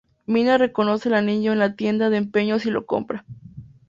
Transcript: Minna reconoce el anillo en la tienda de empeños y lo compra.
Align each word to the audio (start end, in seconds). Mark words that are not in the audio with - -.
Minna 0.25 0.57
reconoce 0.57 1.09
el 1.09 1.13
anillo 1.13 1.53
en 1.53 1.59
la 1.59 1.75
tienda 1.75 2.09
de 2.09 2.17
empeños 2.17 2.65
y 2.65 2.71
lo 2.71 2.87
compra. 2.87 3.23